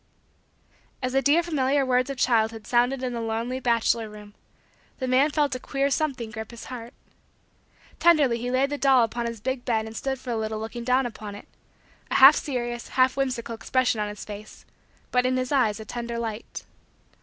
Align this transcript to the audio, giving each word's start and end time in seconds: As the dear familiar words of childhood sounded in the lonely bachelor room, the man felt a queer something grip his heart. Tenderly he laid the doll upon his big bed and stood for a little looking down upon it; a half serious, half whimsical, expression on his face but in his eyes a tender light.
As 1.03 1.13
the 1.13 1.21
dear 1.21 1.43
familiar 1.43 1.85
words 1.85 2.09
of 2.09 2.17
childhood 2.17 2.65
sounded 2.65 3.03
in 3.03 3.13
the 3.13 3.21
lonely 3.21 3.59
bachelor 3.59 4.09
room, 4.09 4.33
the 4.97 5.07
man 5.07 5.29
felt 5.29 5.53
a 5.53 5.59
queer 5.59 5.91
something 5.91 6.31
grip 6.31 6.49
his 6.49 6.65
heart. 6.73 6.95
Tenderly 7.99 8.39
he 8.39 8.49
laid 8.49 8.71
the 8.71 8.79
doll 8.79 9.03
upon 9.03 9.27
his 9.27 9.39
big 9.39 9.63
bed 9.63 9.85
and 9.85 9.95
stood 9.95 10.19
for 10.19 10.31
a 10.31 10.37
little 10.37 10.59
looking 10.59 10.83
down 10.83 11.05
upon 11.05 11.35
it; 11.35 11.47
a 12.09 12.15
half 12.15 12.35
serious, 12.35 12.87
half 12.87 13.15
whimsical, 13.15 13.53
expression 13.53 14.01
on 14.01 14.09
his 14.09 14.25
face 14.25 14.65
but 15.11 15.23
in 15.23 15.37
his 15.37 15.51
eyes 15.51 15.79
a 15.79 15.85
tender 15.85 16.17
light. 16.17 16.63